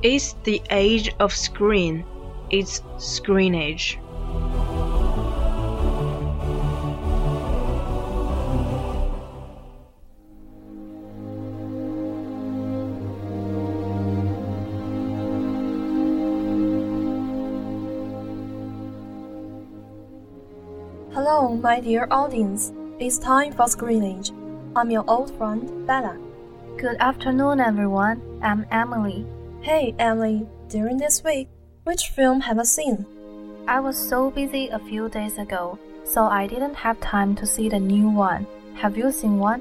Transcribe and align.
It's 0.00 0.36
the 0.44 0.62
age 0.70 1.12
of 1.18 1.32
screen. 1.32 2.04
It's 2.50 2.82
screen 2.98 3.56
age. 3.56 3.98
Hello, 21.12 21.56
my 21.56 21.80
dear 21.80 22.06
audience. 22.12 22.72
It's 23.00 23.18
time 23.18 23.52
for 23.52 23.66
screenage. 23.66 24.30
I'm 24.76 24.92
your 24.92 25.04
old 25.08 25.36
friend, 25.36 25.84
Bella. 25.88 26.16
Good 26.76 26.98
afternoon, 27.00 27.58
everyone. 27.58 28.22
I'm 28.40 28.64
Emily. 28.70 29.26
Hey, 29.68 29.94
Emily, 29.98 30.46
during 30.70 30.96
this 30.96 31.22
week, 31.22 31.46
which 31.84 32.08
film 32.16 32.40
have 32.40 32.56
you 32.56 32.64
seen? 32.64 33.04
I 33.68 33.80
was 33.80 33.98
so 33.98 34.30
busy 34.30 34.68
a 34.68 34.78
few 34.78 35.10
days 35.10 35.36
ago, 35.36 35.78
so 36.04 36.24
I 36.24 36.46
didn't 36.46 36.72
have 36.72 36.98
time 37.02 37.36
to 37.36 37.44
see 37.44 37.68
the 37.68 37.78
new 37.78 38.08
one. 38.08 38.46
Have 38.76 38.96
you 38.96 39.12
seen 39.12 39.38
one? 39.38 39.60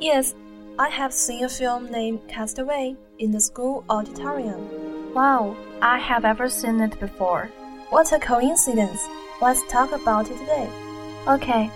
Yes, 0.00 0.34
I 0.76 0.88
have 0.88 1.12
seen 1.12 1.44
a 1.44 1.48
film 1.48 1.88
named 1.88 2.26
Cast 2.26 2.58
Away 2.58 2.96
in 3.20 3.30
the 3.30 3.40
school 3.40 3.84
auditorium. 3.88 5.14
Wow, 5.14 5.56
I 5.80 6.00
have 6.00 6.24
ever 6.24 6.48
seen 6.48 6.80
it 6.80 6.98
before. 6.98 7.48
What 7.90 8.10
a 8.10 8.18
coincidence! 8.18 9.06
Let's 9.40 9.64
talk 9.68 9.92
about 9.92 10.32
it 10.32 10.38
today. 10.38 10.68
Okay. 11.28 11.70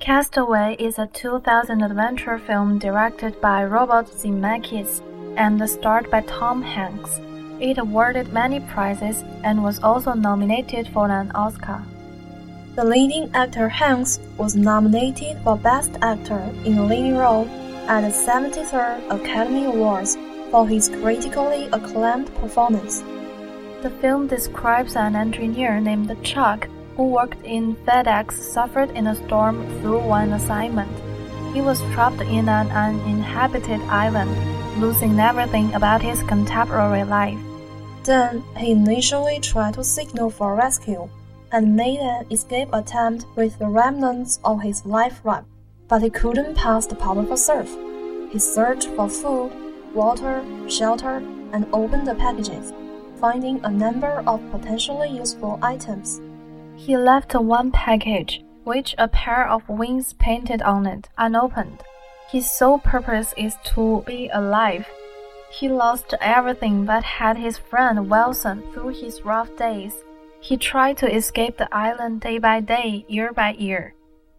Cast 0.00 0.38
Away 0.38 0.76
is 0.78 0.98
a 0.98 1.08
2000 1.08 1.82
adventure 1.82 2.38
film 2.38 2.78
directed 2.78 3.38
by 3.42 3.62
Robert 3.66 4.06
Zemeckis 4.06 5.02
and 5.36 5.68
starred 5.68 6.10
by 6.10 6.22
Tom 6.22 6.62
Hanks. 6.62 7.20
It 7.60 7.76
awarded 7.76 8.32
many 8.32 8.60
prizes 8.60 9.22
and 9.44 9.62
was 9.62 9.78
also 9.82 10.14
nominated 10.14 10.88
for 10.88 11.10
an 11.10 11.30
Oscar. 11.32 11.82
The 12.76 12.84
leading 12.84 13.30
actor 13.34 13.68
Hanks 13.68 14.20
was 14.38 14.56
nominated 14.56 15.36
for 15.44 15.58
Best 15.58 15.92
Actor 16.00 16.50
in 16.64 16.78
a 16.78 16.86
Leading 16.86 17.18
Role 17.18 17.46
at 17.86 18.00
the 18.00 18.08
73rd 18.08 19.06
Academy 19.10 19.66
Awards 19.66 20.16
for 20.50 20.66
his 20.66 20.88
critically 20.88 21.68
acclaimed 21.74 22.34
performance. 22.36 23.02
The 23.82 23.90
film 24.00 24.28
describes 24.28 24.96
an 24.96 25.14
engineer 25.14 25.78
named 25.78 26.10
Chuck 26.24 26.68
who 27.00 27.06
worked 27.06 27.42
in 27.46 27.74
FedEx 27.86 28.32
suffered 28.32 28.90
in 28.90 29.06
a 29.06 29.14
storm 29.14 29.56
through 29.80 30.00
one 30.00 30.34
assignment. 30.34 30.92
He 31.54 31.62
was 31.62 31.80
trapped 31.94 32.20
in 32.20 32.46
an 32.46 32.70
uninhabited 32.70 33.80
island, 33.88 34.30
losing 34.78 35.18
everything 35.18 35.72
about 35.72 36.02
his 36.02 36.22
contemporary 36.24 37.04
life. 37.04 37.38
Then 38.04 38.44
he 38.58 38.72
initially 38.72 39.40
tried 39.40 39.74
to 39.74 39.82
signal 39.82 40.28
for 40.28 40.54
rescue 40.54 41.08
and 41.52 41.74
made 41.74 42.00
an 42.00 42.26
escape 42.30 42.68
attempt 42.74 43.24
with 43.34 43.58
the 43.58 43.68
remnants 43.68 44.38
of 44.44 44.60
his 44.60 44.84
life 44.84 45.22
raft, 45.24 45.46
but 45.88 46.02
he 46.02 46.10
couldn't 46.10 46.54
pass 46.54 46.84
the 46.84 46.96
powerful 46.96 47.38
surf. 47.38 47.74
He 48.30 48.38
searched 48.38 48.88
for 48.88 49.08
food, 49.08 49.52
water, 49.94 50.44
shelter, 50.68 51.22
and 51.54 51.64
opened 51.72 52.06
the 52.06 52.14
packages, 52.14 52.74
finding 53.18 53.64
a 53.64 53.70
number 53.70 54.22
of 54.26 54.50
potentially 54.50 55.08
useful 55.08 55.58
items. 55.62 56.20
He 56.86 56.96
left 56.96 57.34
one 57.34 57.72
package, 57.72 58.42
which 58.64 58.94
a 58.96 59.06
pair 59.06 59.46
of 59.46 59.68
wings 59.68 60.14
painted 60.14 60.62
on 60.62 60.86
it, 60.86 61.10
unopened. 61.18 61.82
His 62.30 62.50
sole 62.50 62.78
purpose 62.78 63.34
is 63.36 63.54
to 63.74 64.02
be 64.06 64.30
alive. 64.32 64.88
He 65.50 65.68
lost 65.68 66.14
everything 66.22 66.86
but 66.86 67.04
had 67.04 67.36
his 67.36 67.58
friend 67.58 68.08
Wilson 68.08 68.62
through 68.72 68.94
his 68.94 69.20
rough 69.26 69.54
days. 69.56 69.92
He 70.40 70.56
tried 70.56 70.96
to 70.98 71.14
escape 71.14 71.58
the 71.58 71.68
island 71.70 72.22
day 72.22 72.38
by 72.38 72.60
day, 72.60 73.04
year 73.08 73.30
by 73.34 73.50
year. 73.52 73.94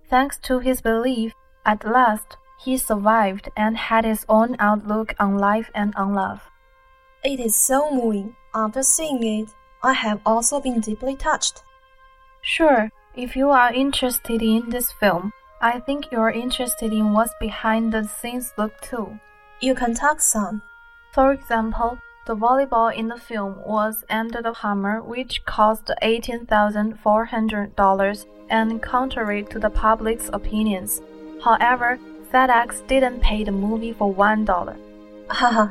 Thanks 0.09 0.39
to 0.39 0.57
his 0.57 0.81
belief, 0.81 1.33
at 1.63 1.85
last, 1.85 2.37
he 2.59 2.75
survived 2.75 3.49
and 3.55 3.77
had 3.77 4.03
his 4.03 4.25
own 4.27 4.55
outlook 4.57 5.13
on 5.19 5.37
life 5.37 5.69
and 5.75 5.93
on 5.95 6.15
love. 6.15 6.41
It 7.23 7.39
is 7.39 7.55
so 7.55 7.91
moving. 7.91 8.35
After 8.55 8.81
seeing 8.81 9.23
it, 9.23 9.49
I 9.83 9.93
have 9.93 10.21
also 10.25 10.59
been 10.59 10.79
deeply 10.79 11.15
touched. 11.15 11.63
Sure, 12.41 12.91
if 13.15 13.35
you 13.35 13.51
are 13.51 13.73
interested 13.73 14.41
in 14.41 14.69
this 14.69 14.91
film, 14.91 15.31
I 15.61 15.79
think 15.79 16.11
you're 16.11 16.31
interested 16.31 16.91
in 16.91 17.13
what's 17.13 17.35
behind 17.39 17.91
the 17.91 18.03
scenes 18.03 18.51
look 18.57 18.81
too. 18.81 19.19
You 19.59 19.75
can 19.75 19.93
talk 19.93 20.19
some. 20.21 20.63
For 21.13 21.33
example, 21.33 21.99
the 22.25 22.35
volleyball 22.35 22.91
in 22.95 23.09
the 23.09 23.17
film 23.17 23.61
was 23.65 24.03
Under 24.09 24.41
the 24.41 24.53
Hammer, 24.53 25.03
which 25.03 25.45
cost 25.45 25.91
$18,400 26.01 28.25
and 28.49 28.81
contrary 28.81 29.43
to 29.43 29.59
the 29.59 29.69
public's 29.69 30.31
opinions. 30.33 30.99
However, 31.43 31.99
FedEx 32.33 32.87
didn't 32.87 33.21
pay 33.21 33.43
the 33.43 33.51
movie 33.51 33.93
for 33.93 34.11
one 34.11 34.45
dollar. 34.45 34.77
Haha. 35.29 35.67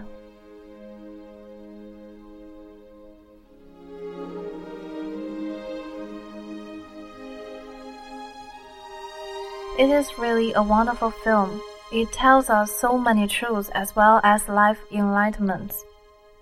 It 9.81 9.89
is 9.89 10.19
really 10.19 10.53
a 10.53 10.63
wonderful 10.63 11.11
film. 11.11 11.59
It 11.91 12.13
tells 12.13 12.51
us 12.51 12.71
so 12.71 12.99
many 12.99 13.27
truths 13.27 13.71
as 13.71 13.97
well 13.97 14.21
as 14.23 14.47
life 14.47 14.79
enlightenments. 14.93 15.75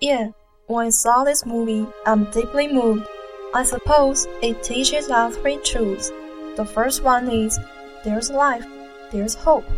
Yeah, 0.00 0.30
When 0.66 0.86
I 0.88 0.90
saw 0.90 1.22
this 1.22 1.46
movie, 1.46 1.86
I'm 2.04 2.24
deeply 2.32 2.66
moved. 2.66 3.06
I 3.54 3.62
suppose 3.62 4.26
it 4.42 4.64
teaches 4.64 5.08
us 5.08 5.36
three 5.36 5.58
truths. 5.58 6.10
The 6.56 6.64
first 6.64 7.04
one 7.04 7.30
is 7.30 7.60
there's 8.04 8.28
life, 8.28 8.66
there's 9.12 9.36
hope. 9.36 9.70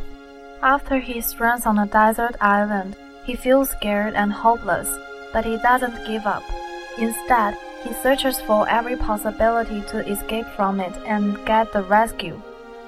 After 0.62 0.99
he 0.99 1.21
strands 1.21 1.67
on 1.67 1.79
a 1.79 1.87
desert 1.87 2.37
island, 2.41 2.97
he 3.27 3.37
feels 3.37 3.69
scared 3.69 4.15
and 4.15 4.33
hopeless, 4.33 4.89
but 5.35 5.45
he 5.45 5.59
doesn't 5.59 6.07
give 6.07 6.27
up. 6.27 6.45
Instead, 6.97 7.59
he 7.85 7.93
searches 7.93 8.41
for 8.41 8.67
every 8.71 8.97
possibility 8.97 9.83
to 9.91 9.99
escape 10.11 10.47
from 10.57 10.81
it 10.81 10.97
and 11.05 11.45
get 11.45 11.75
the 11.75 11.83
rescue. 11.83 12.41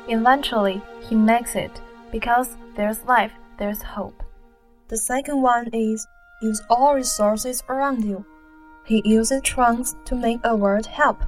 Eventually, 0.09 0.83
he 1.01 1.15
makes 1.15 1.55
it 1.55 1.81
because 2.11 2.57
there's 2.77 3.05
life, 3.05 3.33
there's 3.59 3.83
hope. 3.83 4.23
The 4.89 4.99
second 4.99 5.41
one 5.41 5.69
is 5.73 6.07
use 6.43 6.61
all 6.69 6.95
resources 6.95 7.63
around 7.69 8.05
you. 8.05 8.25
He 8.85 9.01
uses 9.05 9.43
trunks 9.43 9.95
to 10.07 10.15
make 10.15 10.41
a 10.45 10.57
word 10.57 10.87
help, 10.87 11.23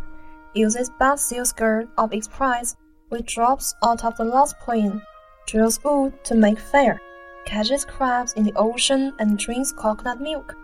uses 0.54 0.90
bad 0.98 1.20
seal 1.20 1.44
skirt 1.44 1.88
of 1.96 2.12
its 2.12 2.28
price, 2.28 2.76
which 3.08 3.34
drops 3.34 3.74
out 3.82 4.04
of 4.04 4.16
the 4.16 4.24
lost 4.24 4.58
plane, 4.58 5.02
drills 5.46 5.82
wood 5.84 6.24
to 6.24 6.34
make 6.34 6.58
fire, 6.58 7.00
catches 7.46 7.84
crabs 7.84 8.32
in 8.32 8.44
the 8.44 8.52
ocean 8.56 9.12
and 9.18 9.38
drinks 9.38 9.72
coconut 9.72 10.20
milk. 10.20 10.56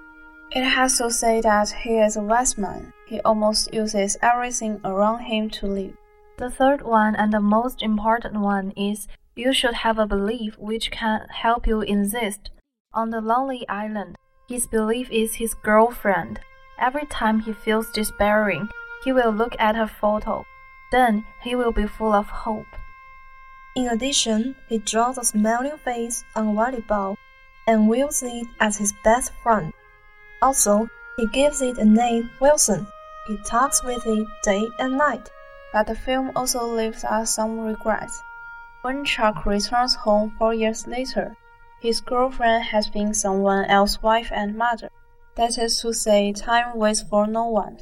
It 0.51 0.65
has 0.65 0.99
to 0.99 1.13
say 1.13 1.41
that 1.43 1.71
he 1.71 1.99
is 1.99 2.17
a 2.17 2.23
wise 2.23 2.59
man. 2.59 2.93
He 3.07 3.21
almost 3.21 3.73
uses 3.73 4.19
everything 4.21 4.81
around 4.85 5.21
him 5.21 5.49
to 5.51 5.67
live. 5.67 5.97
The 6.41 6.49
third 6.49 6.81
one 6.81 7.15
and 7.17 7.35
the 7.35 7.41
most 7.41 7.83
important 7.83 8.41
one 8.41 8.71
is 8.71 9.07
you 9.37 9.53
should 9.53 9.75
have 9.75 9.99
a 9.99 10.07
belief 10.07 10.59
which 10.59 10.91
can 10.91 11.27
help 11.29 11.67
you 11.67 11.83
insist. 11.83 12.49
On 12.95 13.11
the 13.11 13.21
lonely 13.21 13.69
island, 13.69 14.17
his 14.49 14.67
belief 14.67 15.11
is 15.11 15.35
his 15.35 15.53
girlfriend. 15.53 16.41
Every 16.79 17.05
time 17.05 17.41
he 17.41 17.53
feels 17.53 17.93
despairing, 17.93 18.71
he 19.05 19.13
will 19.13 19.33
look 19.33 19.55
at 19.59 19.77
her 19.77 19.87
photo. 19.87 20.47
Then 20.91 21.27
he 21.43 21.55
will 21.55 21.73
be 21.73 21.87
full 21.87 22.15
of 22.15 22.31
hope. 22.31 22.73
In 23.77 23.89
addition, 23.89 24.57
he 24.67 24.79
draws 24.79 25.19
a 25.19 25.25
smiling 25.25 25.77
face 25.85 26.25
on 26.35 26.55
volleyball 26.57 27.17
and 27.67 27.87
wields 27.87 28.23
it 28.23 28.47
as 28.61 28.79
his 28.79 28.95
best 29.05 29.33
friend. 29.43 29.75
Also, 30.41 30.89
he 31.19 31.27
gives 31.27 31.61
it 31.61 31.77
a 31.77 31.85
name 31.85 32.31
Wilson. 32.41 32.87
He 33.27 33.37
talks 33.45 33.85
with 33.85 34.07
it 34.07 34.27
day 34.43 34.67
and 34.79 34.97
night. 34.97 35.29
But 35.73 35.87
the 35.87 35.95
film 35.95 36.33
also 36.35 36.67
leaves 36.67 37.05
us 37.05 37.35
some 37.35 37.61
regrets. 37.61 38.21
When 38.83 39.05
Chuck 39.05 39.47
returns 39.47 39.95
home 39.95 40.35
four 40.39 40.55
years 40.55 40.87
later, 40.87 41.37
his 41.81 42.01
girlfriend 42.01 42.65
has 42.65 42.89
been 42.89 43.15
someone 43.15 43.65
else's 43.67 44.03
wife 44.03 44.31
and 44.33 44.57
mother. 44.57 44.91
That 45.37 45.59
is 45.59 45.81
to 45.81 45.93
say, 45.93 46.33
time 46.33 46.77
waits 46.77 47.03
for 47.03 47.27
no 47.27 47.47
one. 47.47 47.79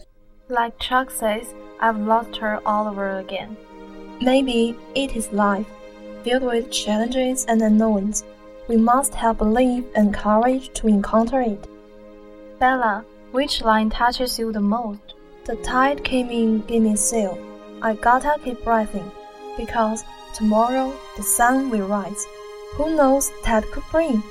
Like 0.48 0.78
Chuck 0.78 1.10
says, 1.10 1.54
I've 1.80 1.98
lost 1.98 2.36
her 2.36 2.60
all 2.66 2.88
over 2.88 3.18
again. 3.18 3.56
Maybe 4.20 4.76
it 4.94 5.16
is 5.16 5.32
life, 5.32 5.66
filled 6.24 6.42
with 6.42 6.70
challenges 6.70 7.44
and 7.46 7.62
unknowns. 7.62 8.24
We 8.68 8.76
must 8.76 9.14
have 9.14 9.38
belief 9.38 9.84
and 9.94 10.12
courage 10.12 10.72
to 10.74 10.88
encounter 10.88 11.40
it. 11.40 11.66
Bella, 12.58 13.04
which 13.30 13.62
line 13.62 13.90
touches 13.90 14.38
you 14.38 14.52
the 14.52 14.60
most? 14.60 15.14
The 15.44 15.56
tide 15.56 16.04
came 16.04 16.30
in, 16.30 16.60
gave 16.66 16.82
me 16.82 16.96
sail. 16.96 17.38
I 17.80 17.94
gotta 17.94 18.36
keep 18.42 18.64
breathing, 18.64 19.10
because 19.56 20.04
tomorrow 20.34 20.92
the 21.16 21.22
sun 21.22 21.70
will 21.70 21.86
rise. 21.86 22.26
Who 22.74 22.96
knows 22.96 23.30
that 23.44 23.70
could 23.70 23.84
bring? 23.90 24.22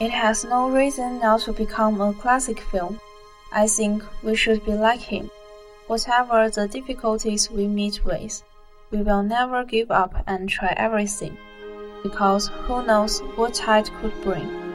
It 0.00 0.10
has 0.10 0.44
no 0.44 0.68
reason 0.68 1.20
not 1.20 1.40
to 1.42 1.52
become 1.52 2.00
a 2.00 2.12
classic 2.12 2.60
film. 2.60 3.00
I 3.52 3.66
think 3.66 4.02
we 4.22 4.36
should 4.36 4.64
be 4.64 4.72
like 4.72 5.00
him. 5.00 5.30
Whatever 5.86 6.50
the 6.50 6.68
difficulties 6.68 7.50
we 7.50 7.66
meet 7.66 8.04
with, 8.04 8.42
we 8.90 9.02
will 9.02 9.22
never 9.22 9.64
give 9.64 9.90
up 9.90 10.14
and 10.26 10.48
try 10.48 10.74
everything, 10.76 11.36
because 12.02 12.48
who 12.48 12.84
knows 12.84 13.20
what 13.36 13.54
tide 13.54 13.90
could 14.00 14.20
bring. 14.22 14.65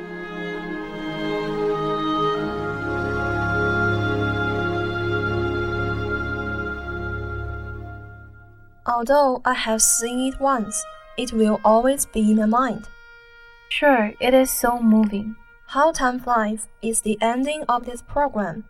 Although 9.02 9.42
I 9.44 9.56
have 9.56 9.82
seen 9.82 10.32
it 10.32 10.40
once, 10.40 10.86
it 11.18 11.34
will 11.34 11.60
always 11.66 12.06
be 12.06 12.20
in 12.30 12.38
my 12.38 12.46
mind. 12.46 12.88
Sure, 13.68 14.14
it 14.20 14.36
is 14.36 14.52
so 14.52 14.80
moving. 14.80 15.36
How 15.66 15.92
Time 15.92 16.20
Flies 16.20 16.68
is 16.84 17.02
the 17.02 17.18
ending 17.20 17.64
of 17.68 17.88
this 17.88 18.04
program. 18.04 18.66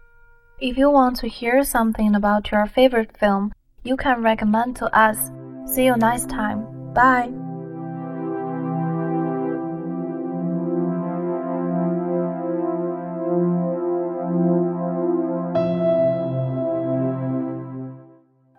If 0.58 0.78
you 0.78 0.90
want 0.90 1.18
to 1.18 1.28
hear 1.28 1.66
something 1.66 2.16
about 2.16 2.50
your 2.50 2.66
favorite 2.66 3.18
film, 3.18 3.52
you 3.84 3.98
can 3.98 4.24
recommend 4.24 4.78
to 4.78 4.86
us. 4.98 5.32
See 5.66 5.84
you 5.84 5.98
next 5.98 6.30
time. 6.30 6.94
Bye. 6.94 7.51